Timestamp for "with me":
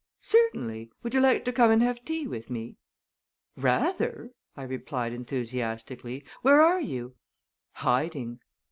2.27-2.75